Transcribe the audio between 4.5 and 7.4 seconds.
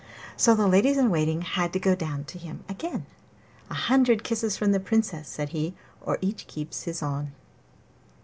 from the Princess,' said he, 'or each keeps his own.